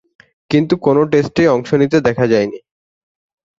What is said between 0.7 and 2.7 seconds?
কোন টেস্টেই অংশ নিতে দেখা যায়নি।